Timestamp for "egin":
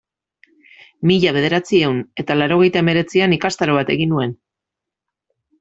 3.97-4.13